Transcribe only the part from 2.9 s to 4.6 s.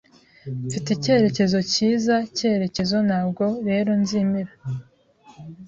ntabwo rero nzimira.